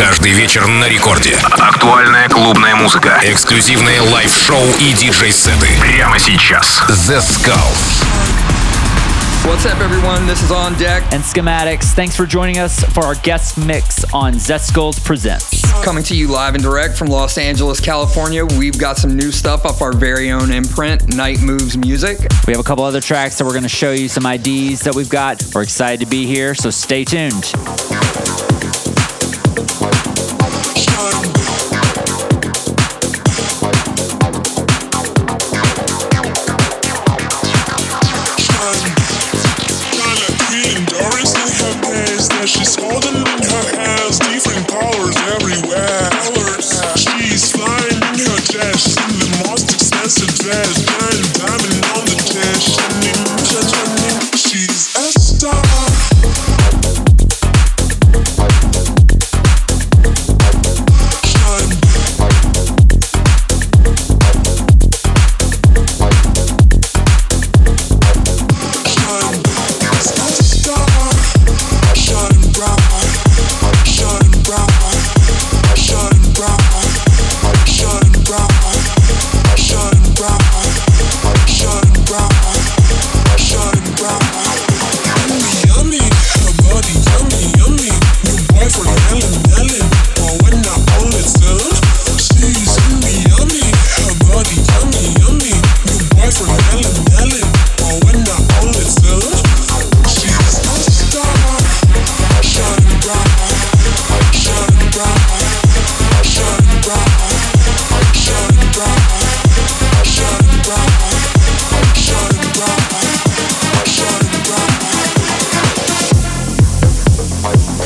Каждый 0.00 0.32
вечер 0.32 0.66
на 0.66 0.88
рекорде. 0.88 1.36
Актуальная 1.58 2.26
клубная 2.30 2.74
музыка. 2.74 3.20
Эксклюзивные 3.22 4.00
лайв-шоу 4.00 4.64
и 4.78 4.94
диджей-сеты. 4.94 5.68
Прямо 5.78 6.18
сейчас. 6.18 6.80
The 6.88 7.20
Skulls. 7.20 8.02
What's 9.44 9.66
up, 9.66 9.78
everyone? 9.82 10.26
This 10.26 10.42
is 10.42 10.50
On 10.50 10.72
Deck 10.78 11.02
and 11.12 11.22
Schematics. 11.22 11.92
Thanks 11.92 12.16
for 12.16 12.24
joining 12.24 12.56
us 12.56 12.82
for 12.94 13.04
our 13.04 13.14
guest 13.16 13.58
mix 13.58 14.02
on 14.14 14.36
Zeskullz 14.36 15.04
Presents. 15.04 15.60
Coming 15.84 16.02
to 16.04 16.16
you 16.16 16.28
live 16.28 16.54
and 16.54 16.62
direct 16.62 16.96
from 16.96 17.08
Los 17.08 17.36
Angeles, 17.36 17.78
California, 17.78 18.46
we've 18.56 18.78
got 18.78 18.96
some 18.96 19.14
new 19.14 19.30
stuff 19.30 19.66
off 19.66 19.82
our 19.82 19.92
very 19.92 20.30
own 20.30 20.50
imprint, 20.50 21.14
Night 21.14 21.42
Moves 21.42 21.76
Music. 21.76 22.16
We 22.46 22.54
have 22.54 22.60
a 22.60 22.64
couple 22.64 22.84
other 22.84 23.02
tracks 23.02 23.36
that 23.36 23.44
we're 23.44 23.52
going 23.52 23.64
to 23.64 23.68
show 23.68 23.92
you, 23.92 24.08
some 24.08 24.24
IDs 24.24 24.80
that 24.80 24.94
we've 24.94 25.10
got. 25.10 25.44
We're 25.54 25.62
excited 25.62 26.00
to 26.00 26.06
be 26.06 26.24
here, 26.24 26.54
so 26.54 26.70
stay 26.70 27.04
tuned. 27.04 27.52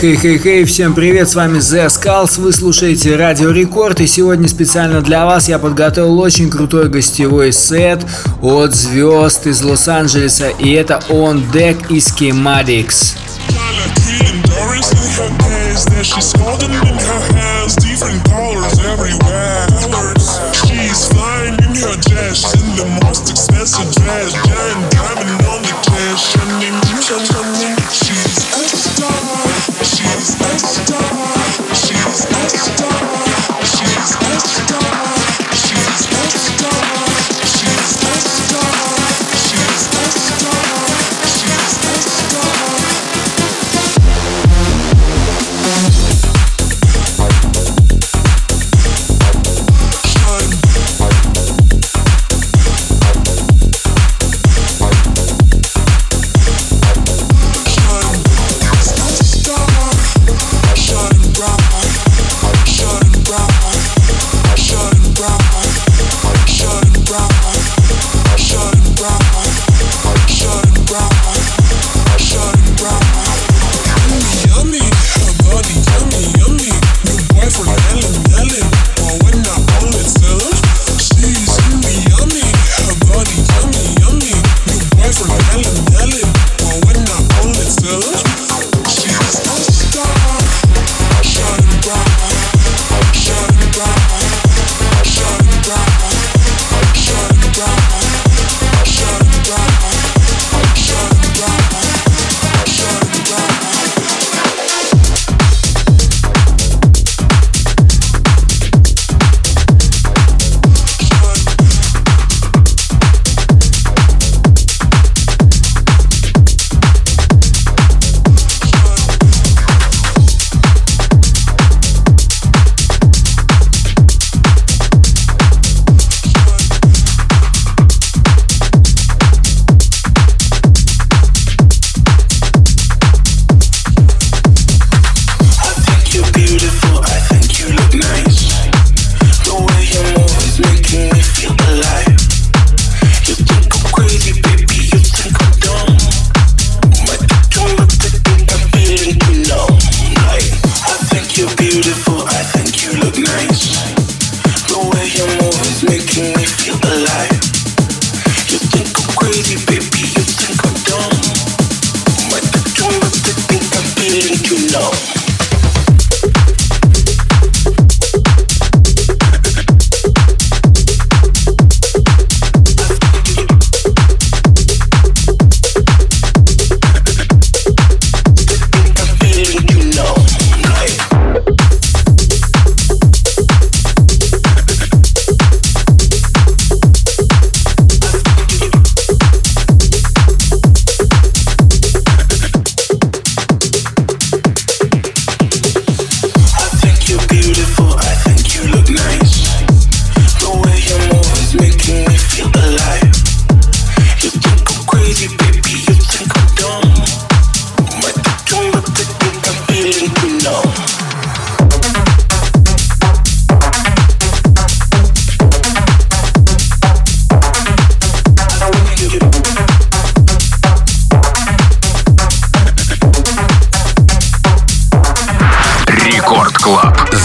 Хей-хей-хей, 0.05 0.65
всем 0.65 0.93
привет, 0.95 1.31
с 1.31 1.35
вами 1.35 1.61
The 1.61 1.87
Skulls, 1.87 2.39
вы 2.39 2.53
слушаете 2.53 3.17
Радио 3.17 3.51
Рекорд, 3.51 4.03
и 4.03 4.07
сегодня 4.07 4.49
специально 4.49 5.01
для 5.01 5.25
вас 5.25 5.49
я 5.49 5.59
подготовил 5.59 6.21
очень 6.21 6.51
крутой 6.51 6.91
гостевой 6.91 7.53
сет 7.53 8.05
от 8.43 8.75
звезд 8.75 9.47
из 9.47 9.63
Лос-Анджелеса, 9.63 10.51
и 10.51 10.73
это 10.73 11.01
On 11.09 11.43
Deck 11.51 11.87
и 11.89 12.01
Schematics. 12.01 13.17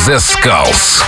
Descalço. 0.10 1.04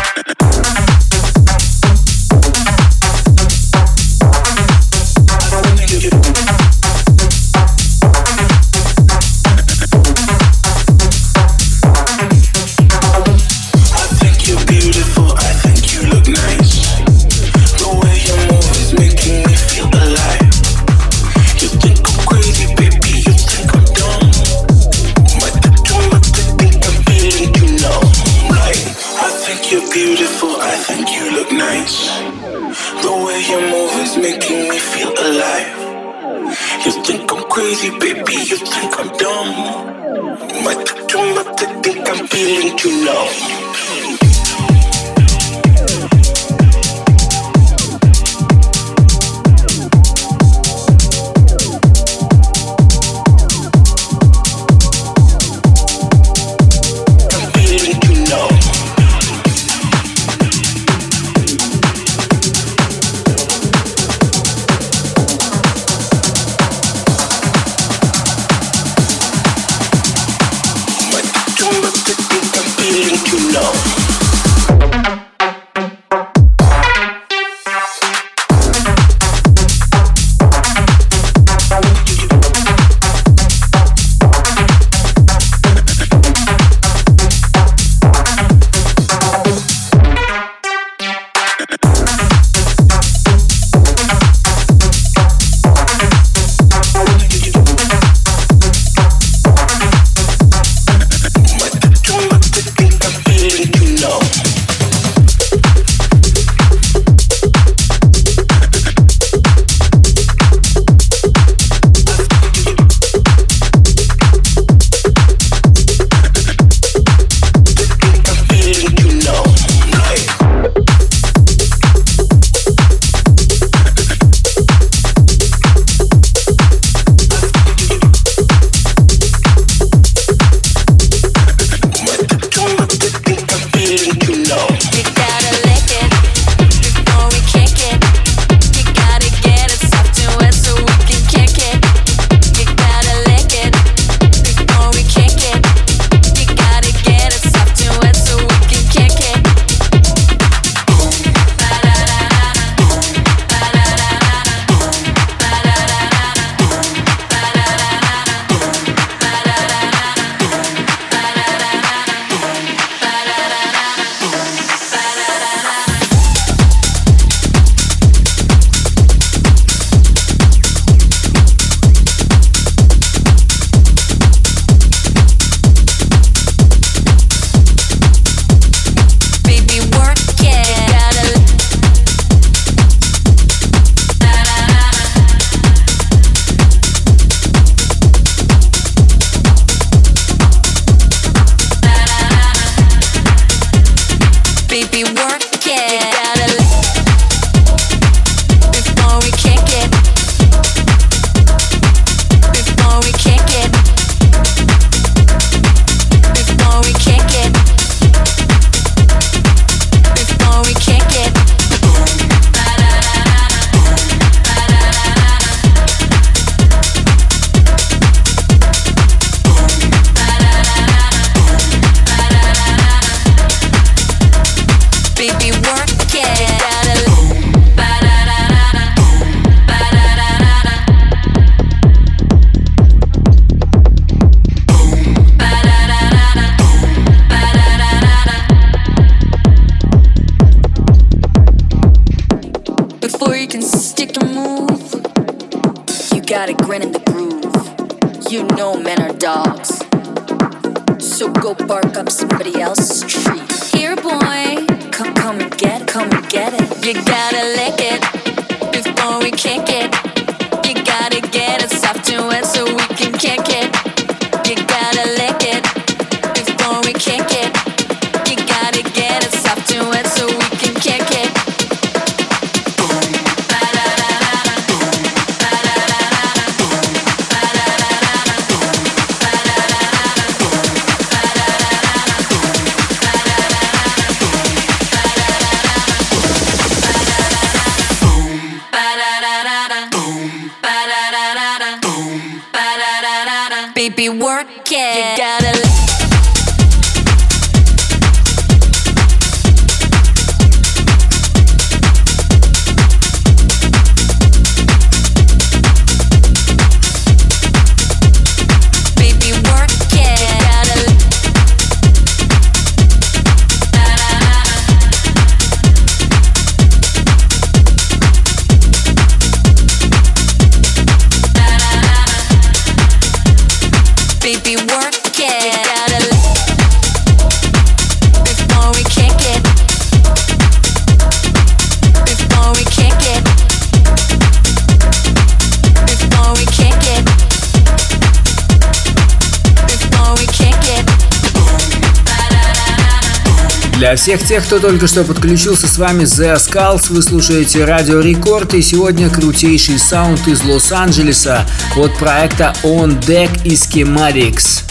Для 343.82 343.96
всех 343.96 344.24
тех, 344.24 344.46
кто 344.46 344.60
только 344.60 344.86
что 344.86 345.04
подключился, 345.04 345.68
с 345.68 345.80
вами 345.80 346.04
The 346.04 346.36
Skulls, 346.36 346.94
вы 346.94 347.02
слушаете 347.02 347.66
Радио 347.66 348.00
Рекорд, 348.00 348.54
и 348.54 348.62
сегодня 348.62 349.10
крутейший 349.10 349.80
саунд 349.80 350.28
из 350.28 350.44
Лос-Анджелеса 350.44 351.48
от 351.76 351.98
проекта 351.98 352.54
On 352.62 353.00
Deck 353.00 353.42
и 353.44 353.56
Schematics. 353.56 354.62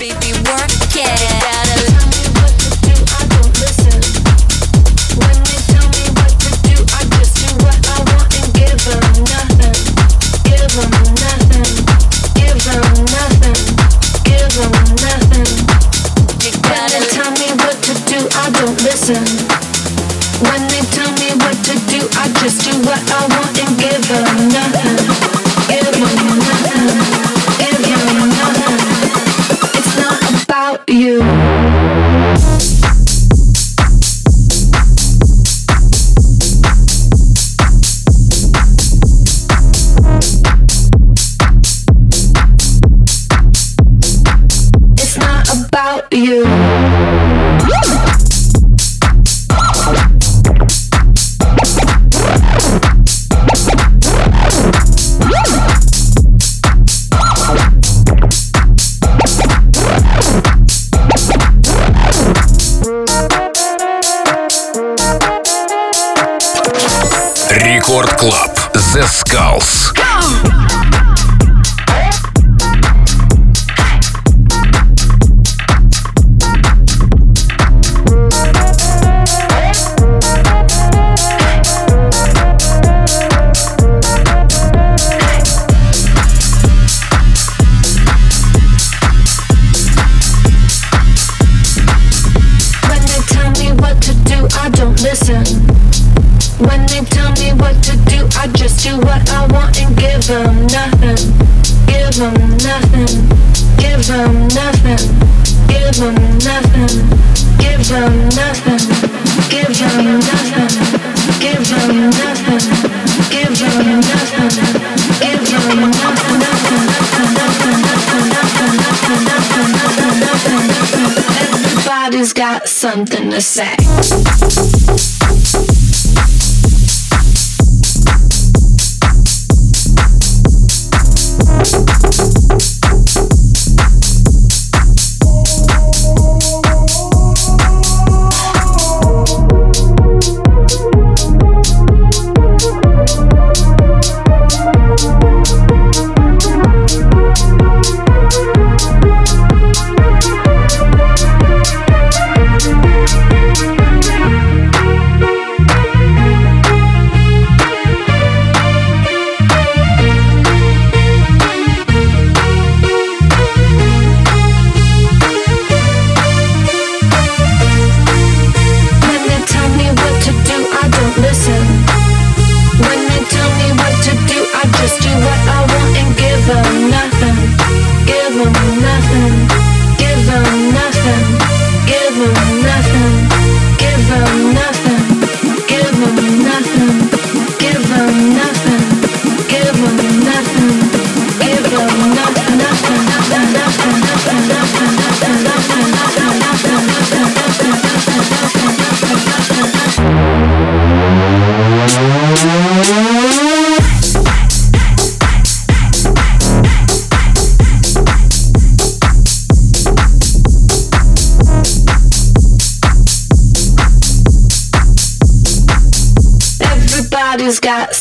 something 0.93 1.40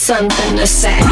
something 0.10 0.58
to 0.58 0.66
say. 0.66 1.09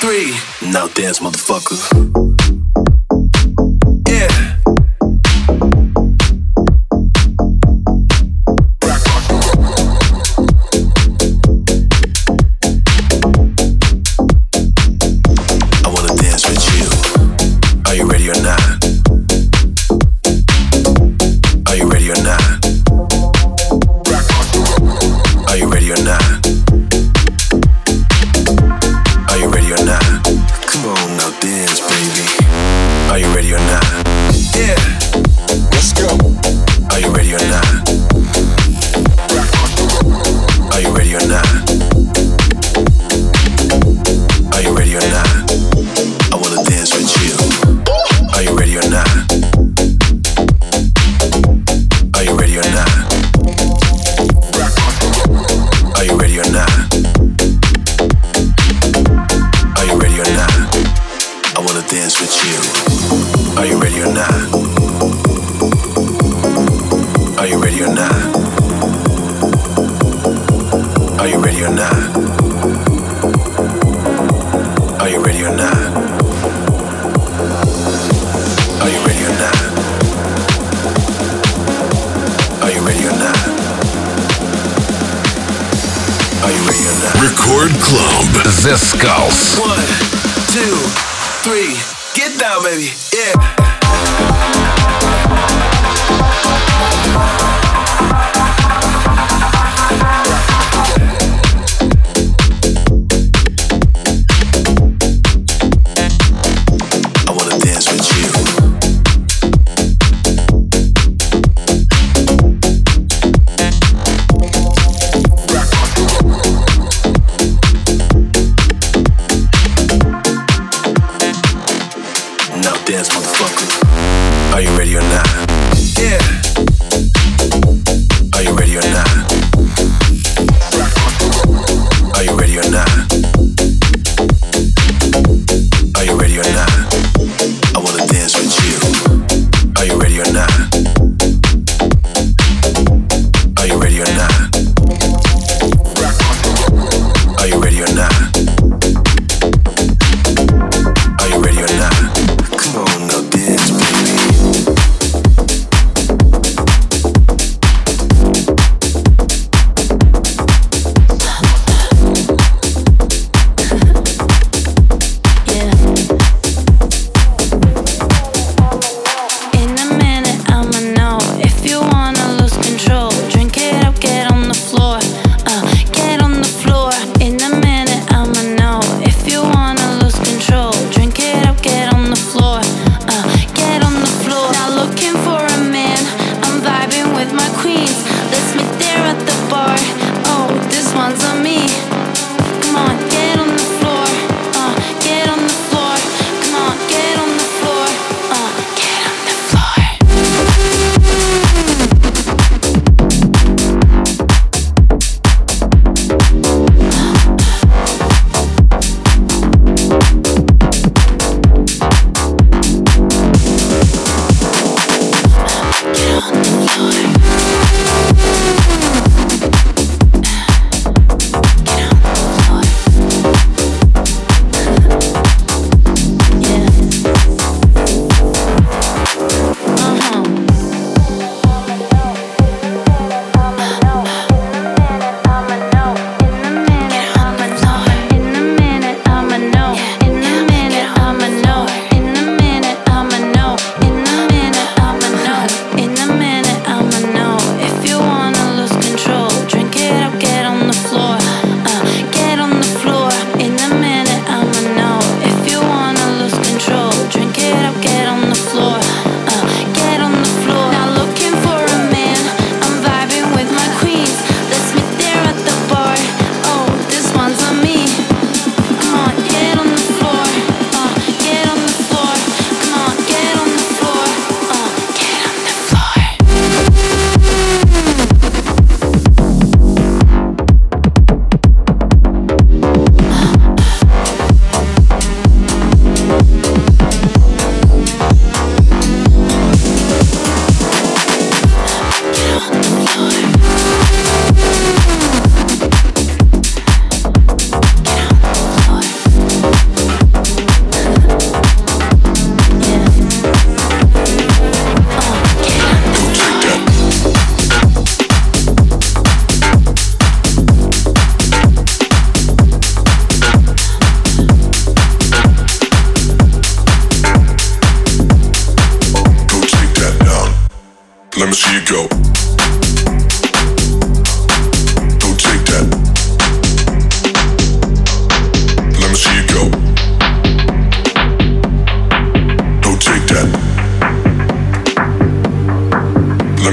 Three. 0.00 0.32
Now 0.70 0.88
dance, 0.88 1.20
motherfucker. 1.20 1.76
С 4.06 4.47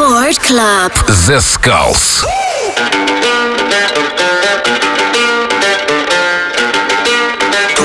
Record 0.00 0.38
Club. 0.40 0.92
The 1.06 1.40
Skulls. 1.40 2.24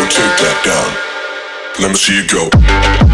Take 0.07 0.37
that 0.39 0.61
down. 0.63 1.81
Let 1.81 1.91
me 1.91 1.97
see 1.97 2.15
you 2.15 2.27
go. 2.29 3.04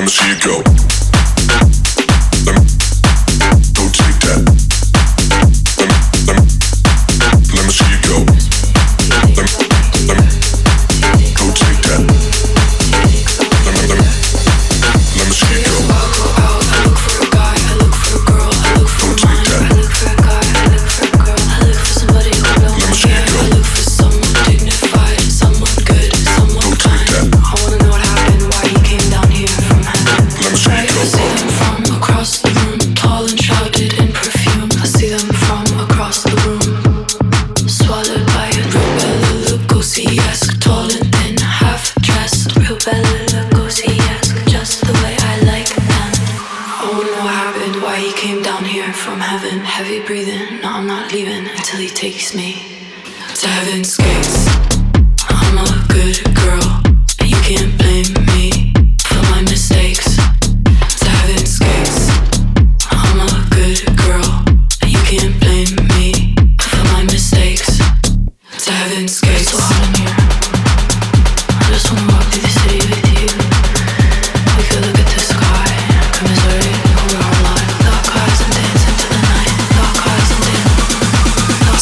let 0.00 0.06
me 0.06 0.10
see 0.10 0.28
you 0.30 0.62
go. 0.62 0.69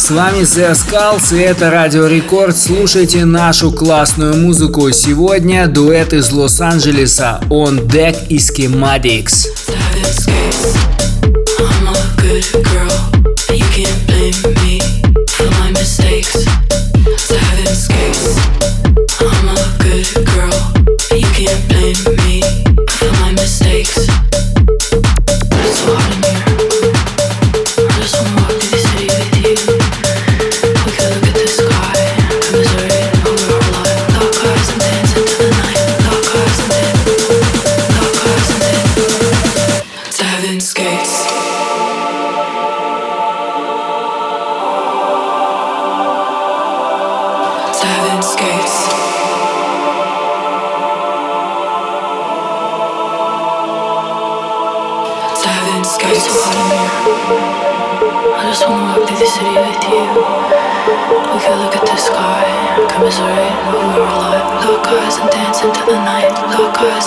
С 0.09 0.11
вами 0.11 0.39
The 0.39 0.71
Skulls 0.71 1.37
и 1.37 1.39
это 1.39 1.69
Радио 1.69 2.07
Рекорд. 2.07 2.57
Слушайте 2.57 3.25
нашу 3.25 3.71
классную 3.71 4.37
музыку. 4.37 4.91
Сегодня 4.91 5.67
дуэт 5.67 6.13
из 6.13 6.31
Лос-Анджелеса 6.31 7.39
On 7.51 7.85
Deck 7.85 8.25
и 8.27 8.37
Schematics. 8.37 9.45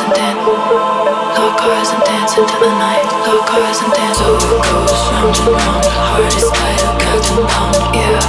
and 0.01 0.13
dance. 0.15 0.41
And 1.93 2.05
dance 2.05 2.39
into 2.39 2.57
the 2.59 2.71
night. 2.79 3.05
And 3.83 3.93
dance. 3.93 4.21
Round 4.21 5.37
and 5.37 5.49
round. 5.49 5.85
Heart 5.85 6.35
is. 6.35 6.49
Yeah, 7.93 8.21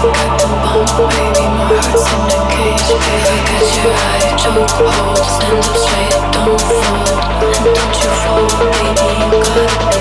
Baby, 1.09 1.45
my 1.55 1.65
heart's 1.69 2.07
in 2.11 2.31
a 2.31 2.39
cage. 2.51 2.89
Your 3.77 3.93
eye, 3.93 4.35
hold. 4.75 5.17
Stand 5.17 5.59
up 5.63 5.75
straight, 5.77 6.15
don't 6.33 6.59
fall. 6.59 7.07
And 7.43 7.63
don't 7.63 7.95
you 8.01 8.09
fall, 8.21 8.47
baby, 8.59 9.07
you 9.19 9.43
gotta 9.55 9.92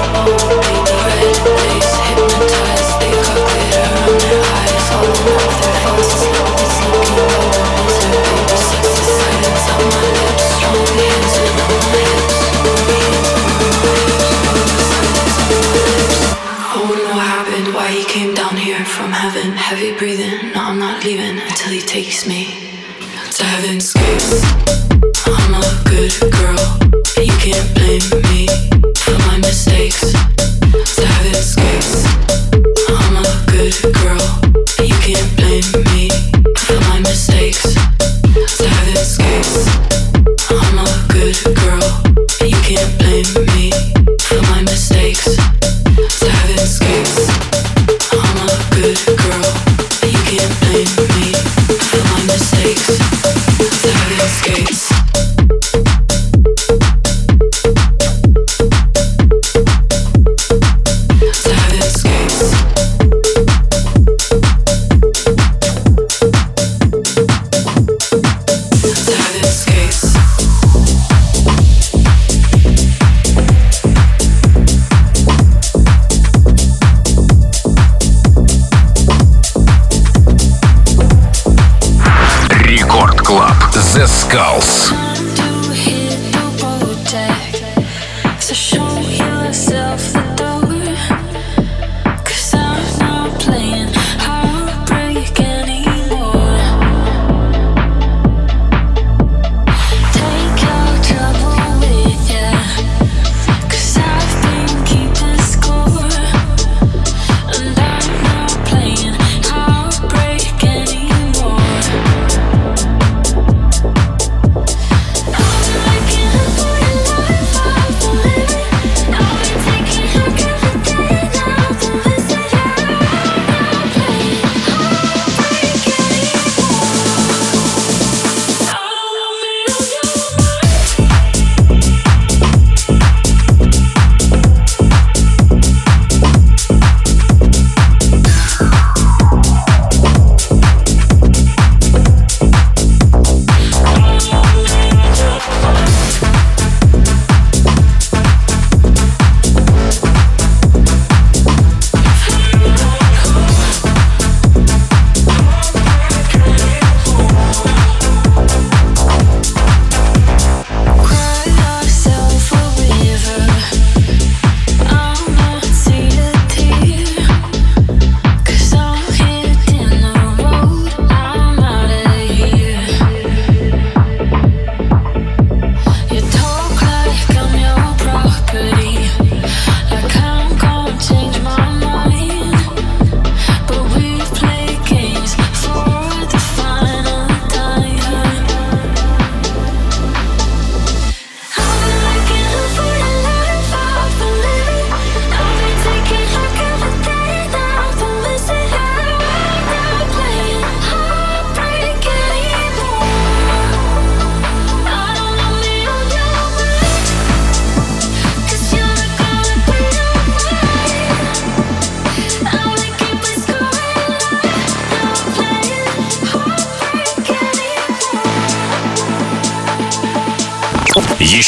leaving 21.12 21.38
until 21.42 21.70
he 21.70 21.80
takes 21.80 22.26
me. 22.26 22.61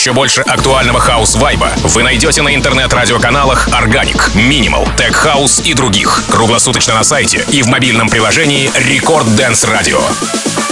Еще 0.04 0.12
больше 0.12 0.42
актуального 0.42 1.00
хаус-вайба 1.00 1.72
вы 1.84 2.02
найдете 2.02 2.42
на 2.42 2.54
интернет-радиоканалах 2.54 3.68
Organic, 3.68 4.34
Minimal, 4.34 4.86
Tech 4.98 5.14
House 5.24 5.64
и 5.64 5.72
других. 5.72 6.24
Круглосуточно 6.28 6.92
на 6.92 7.04
сайте 7.04 7.42
и 7.50 7.62
в 7.62 7.68
мобильном 7.68 8.10
приложении 8.10 8.70
Record 8.72 9.24
Dance 9.34 9.66
Radio. 9.66 10.63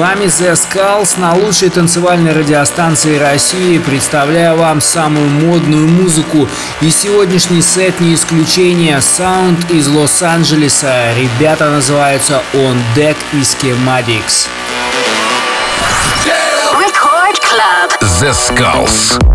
Вами 0.00 0.24
The 0.24 0.54
Skulls 0.54 1.20
на 1.20 1.34
лучшей 1.34 1.68
танцевальной 1.68 2.32
радиостанции 2.32 3.18
России. 3.18 3.78
Представляю 3.78 4.56
вам 4.56 4.80
самую 4.80 5.28
модную 5.28 5.86
музыку. 5.88 6.48
И 6.80 6.90
сегодняшний 6.90 7.60
сет 7.60 8.00
не 8.00 8.14
исключение. 8.14 9.02
Саунд 9.02 9.70
из 9.70 9.88
Лос-Анджелеса. 9.88 11.12
Ребята 11.14 11.68
называются 11.68 12.42
On 12.54 12.78
Deck 12.96 13.16
и 13.34 13.40
Schematics. 13.40 14.48
The 18.20 18.32
Skulls. 18.32 19.29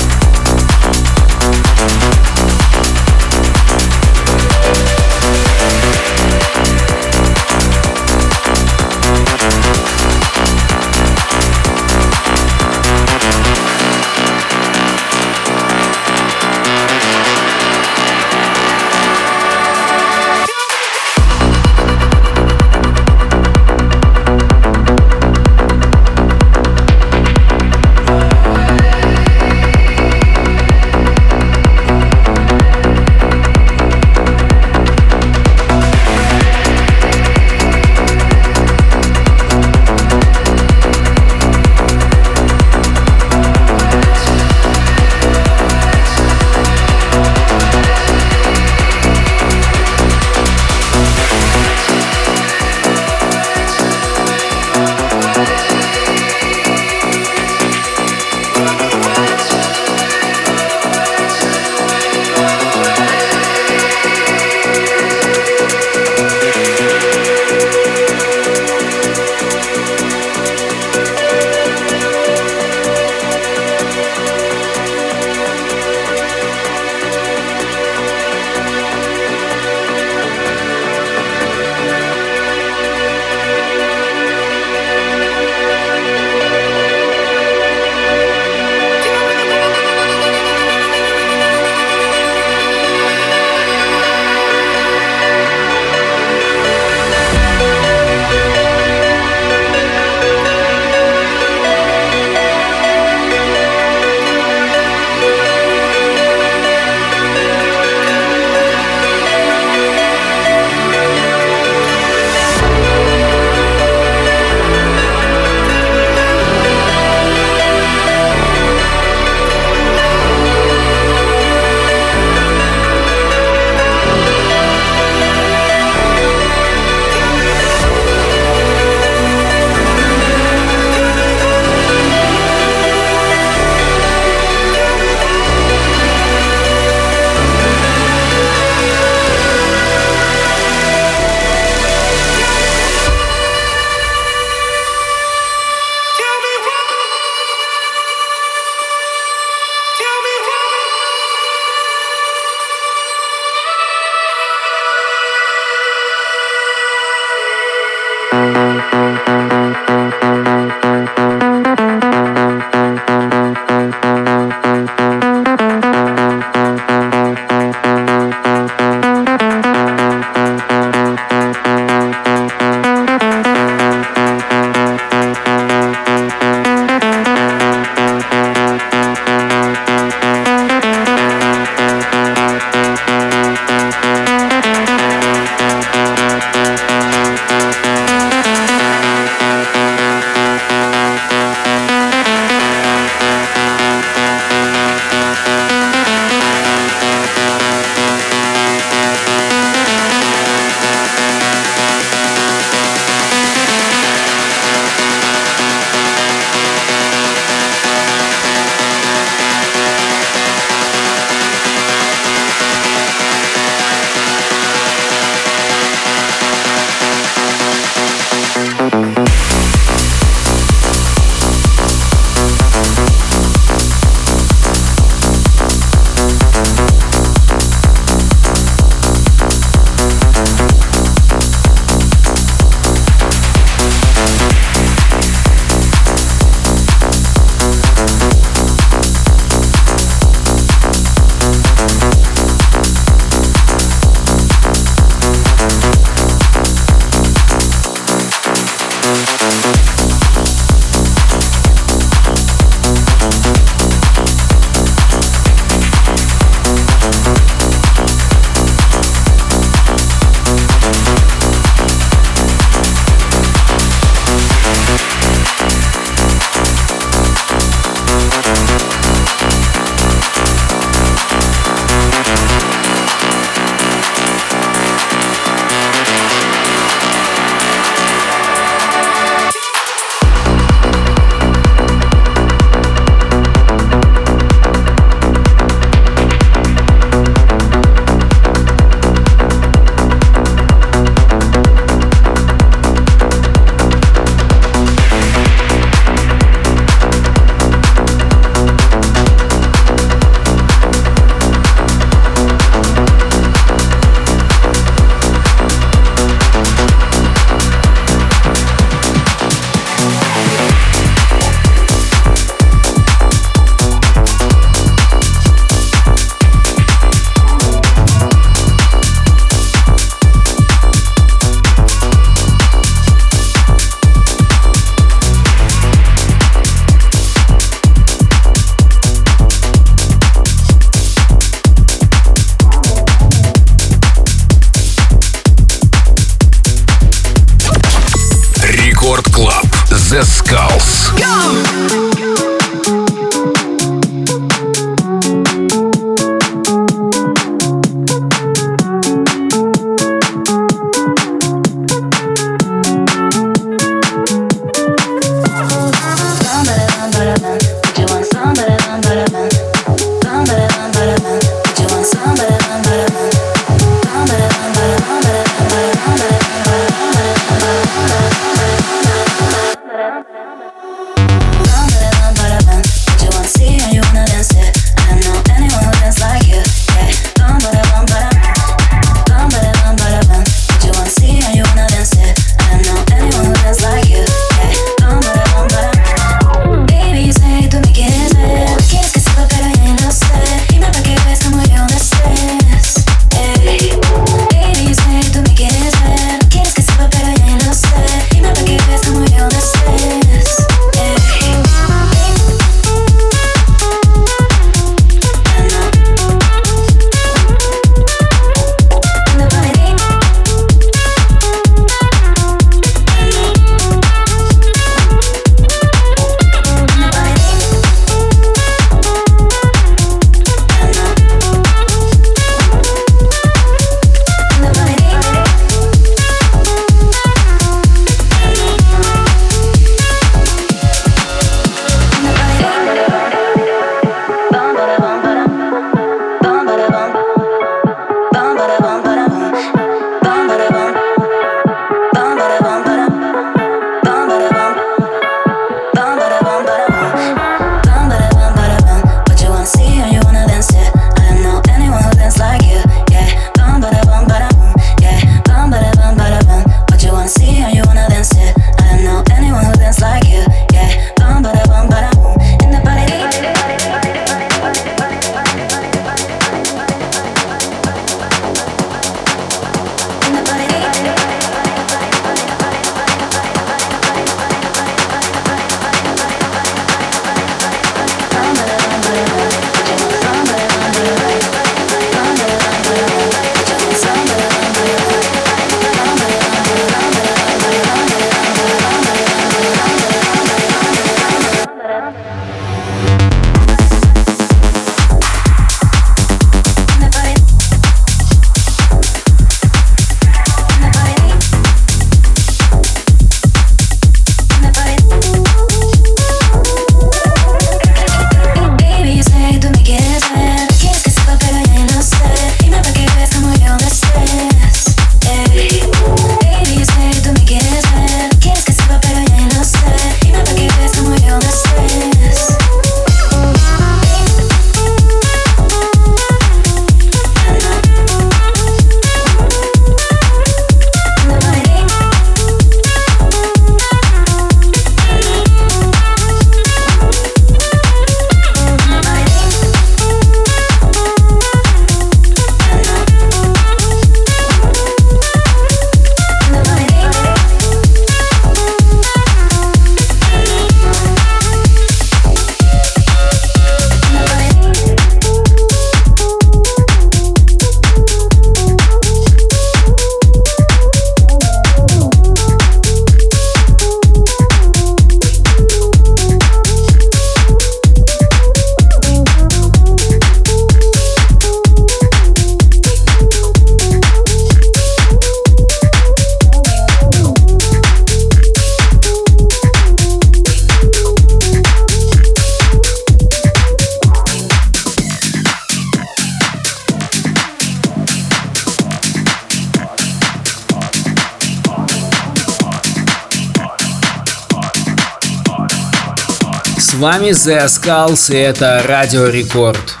Вами 597.01 597.29
The 597.29 597.65
Skulls 597.65 598.31
и 598.31 598.37
это 598.37 598.83
Радио 598.85 599.25
Рекорд. 599.25 600.00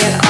it 0.00 0.27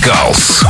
Skulls. 0.00 0.64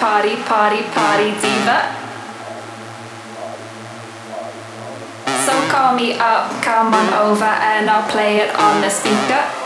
Party, 0.00 0.36
party, 0.36 0.82
party 0.82 1.30
diva. 1.40 1.78
So 5.44 5.52
call 5.70 5.94
me 5.94 6.14
up, 6.18 6.62
come 6.62 6.94
on 6.94 7.14
over, 7.14 7.44
and 7.44 7.88
I'll 7.90 8.08
play 8.10 8.38
it 8.38 8.54
on 8.56 8.80
the 8.80 8.90
speaker. 8.90 9.57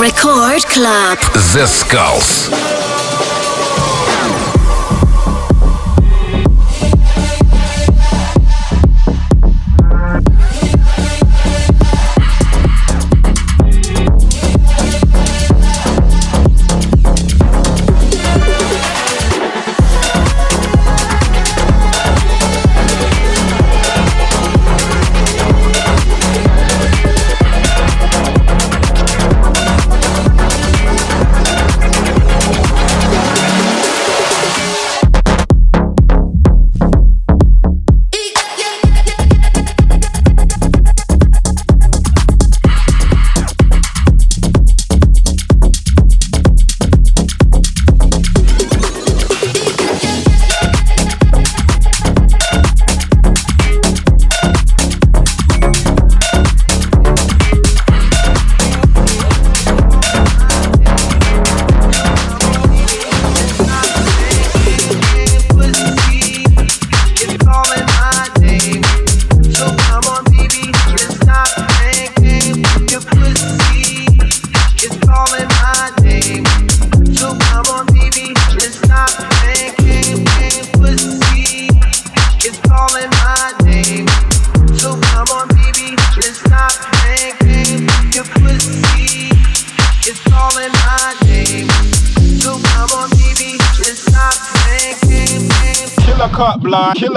Record 0.00 0.64
Club. 0.68 1.18
Zeskullz. 1.52 2.50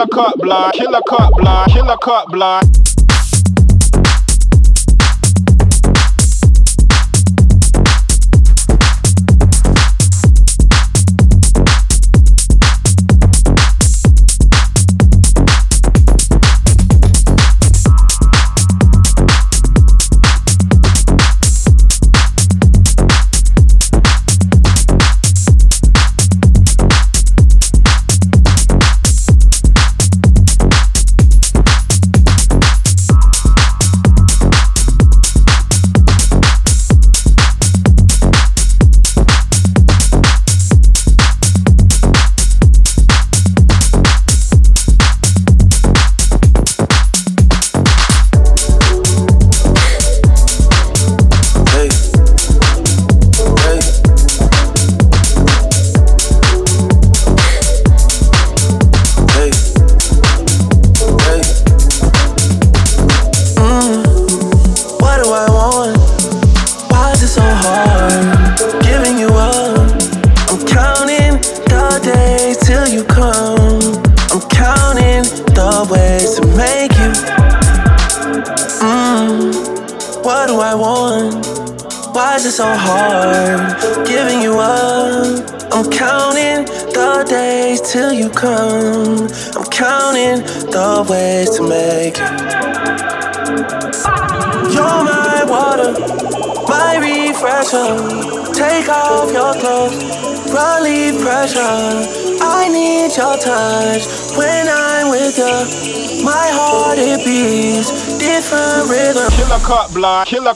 Killer 0.01 0.07
cut 0.07 0.37
block, 0.39 0.73
killer 0.73 1.01
cut 1.07 1.31
block, 1.37 1.67
killer 1.69 1.97
cut 1.97 2.27
block. 2.31 2.80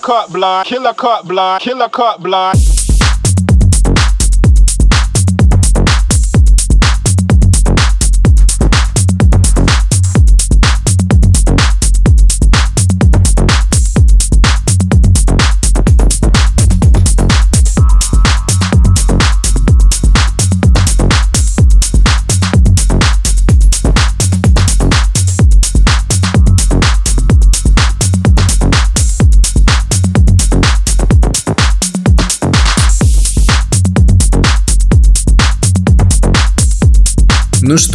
Cut 0.06 0.32
block, 0.32 0.68
killer 0.68 0.94
cut 0.94 1.28
block, 1.28 1.62
killer 1.64 1.90
cut 1.90 2.22
block. 2.22 2.56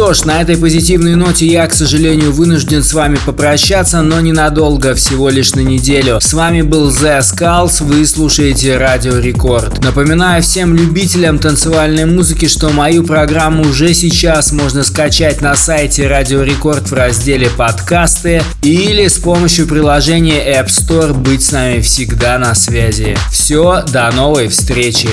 Что 0.00 0.14
ж, 0.14 0.24
на 0.24 0.40
этой 0.40 0.56
позитивной 0.56 1.14
ноте 1.14 1.46
я, 1.46 1.66
к 1.66 1.74
сожалению, 1.74 2.32
вынужден 2.32 2.82
с 2.82 2.94
вами 2.94 3.18
попрощаться, 3.26 4.00
но 4.00 4.18
ненадолго, 4.18 4.94
всего 4.94 5.28
лишь 5.28 5.54
на 5.54 5.60
неделю. 5.60 6.22
С 6.22 6.32
вами 6.32 6.62
был 6.62 6.88
The 6.88 7.18
Skulls, 7.18 7.84
вы 7.84 8.06
слушаете 8.06 8.78
Радио 8.78 9.18
Рекорд. 9.18 9.84
Напоминаю 9.84 10.42
всем 10.42 10.74
любителям 10.74 11.38
танцевальной 11.38 12.06
музыки, 12.06 12.48
что 12.48 12.70
мою 12.70 13.04
программу 13.04 13.64
уже 13.64 13.92
сейчас 13.92 14.52
можно 14.52 14.84
скачать 14.84 15.42
на 15.42 15.54
сайте 15.54 16.08
Радио 16.08 16.44
Рекорд 16.44 16.90
в 16.90 16.94
разделе 16.94 17.50
подкасты 17.50 18.42
или 18.62 19.06
с 19.06 19.18
помощью 19.18 19.66
приложения 19.66 20.42
App 20.58 20.68
Store 20.68 21.12
быть 21.12 21.44
с 21.44 21.52
нами 21.52 21.82
всегда 21.82 22.38
на 22.38 22.54
связи. 22.54 23.18
Все, 23.30 23.84
до 23.92 24.10
новой 24.12 24.48
встречи! 24.48 25.10